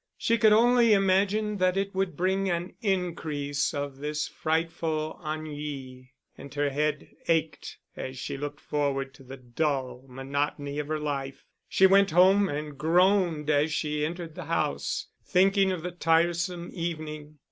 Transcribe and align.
She 0.17 0.39
could 0.39 0.51
only 0.51 0.93
imagine 0.93 1.57
that 1.57 1.77
it 1.77 1.93
would 1.93 2.17
bring 2.17 2.49
an 2.49 2.73
increase 2.81 3.71
of 3.71 3.97
this 3.97 4.27
frightful 4.27 5.21
ennui, 5.23 6.13
and 6.35 6.51
her 6.55 6.71
head 6.71 7.15
ached 7.27 7.77
as 7.95 8.17
she 8.17 8.35
looked 8.35 8.59
forward 8.61 9.13
to 9.13 9.23
the 9.23 9.37
dull 9.37 10.03
monotony 10.07 10.79
of 10.79 10.87
her 10.87 10.97
life. 10.97 11.45
She 11.69 11.85
went 11.85 12.09
home, 12.09 12.49
and 12.49 12.79
groaned 12.79 13.51
as 13.51 13.71
she 13.71 14.03
entered 14.03 14.33
the 14.33 14.45
house, 14.45 15.05
thinking 15.23 15.71
of 15.71 15.83
the 15.83 15.91
tiresome 15.91 16.71
evening. 16.73 17.37